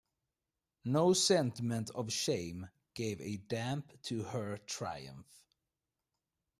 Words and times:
No 0.85 1.13
sentiment 1.13 1.91
of 1.91 2.11
shame 2.11 2.71
gave 2.95 3.21
a 3.21 3.37
damp 3.37 4.01
to 4.05 4.23
her 4.23 4.57
triumph. 4.57 5.45